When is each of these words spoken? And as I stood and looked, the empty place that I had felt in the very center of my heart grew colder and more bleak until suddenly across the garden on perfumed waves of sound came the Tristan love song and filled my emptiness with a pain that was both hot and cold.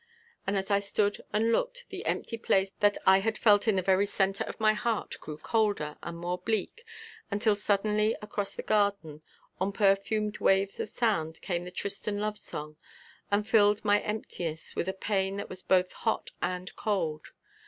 And 0.47 0.57
as 0.57 0.71
I 0.71 0.79
stood 0.79 1.21
and 1.31 1.51
looked, 1.51 1.87
the 1.89 2.07
empty 2.07 2.35
place 2.35 2.71
that 2.79 2.97
I 3.05 3.19
had 3.19 3.37
felt 3.37 3.67
in 3.67 3.75
the 3.75 3.83
very 3.83 4.07
center 4.07 4.43
of 4.45 4.59
my 4.59 4.73
heart 4.73 5.19
grew 5.19 5.37
colder 5.37 5.95
and 6.01 6.17
more 6.17 6.39
bleak 6.39 6.83
until 7.29 7.53
suddenly 7.53 8.15
across 8.19 8.55
the 8.55 8.63
garden 8.63 9.21
on 9.59 9.71
perfumed 9.71 10.39
waves 10.39 10.79
of 10.79 10.89
sound 10.89 11.39
came 11.41 11.61
the 11.61 11.69
Tristan 11.69 12.17
love 12.19 12.39
song 12.39 12.77
and 13.29 13.47
filled 13.47 13.85
my 13.85 13.99
emptiness 13.99 14.75
with 14.75 14.89
a 14.89 14.93
pain 14.93 15.37
that 15.37 15.49
was 15.49 15.61
both 15.61 15.91
hot 15.93 16.31
and 16.41 16.75
cold. 16.75 17.27